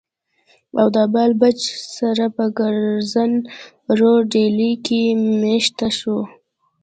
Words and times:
او 0.79 0.87
د 0.95 0.97
بال 1.13 1.31
بچ 1.41 1.59
سره 1.97 2.25
پۀ 2.35 2.45
کرزن 2.57 3.31
روډ 3.99 4.21
ډيلي 4.33 4.71
کښې 4.85 5.01
ميشته 5.41 5.87
شو 5.97 6.17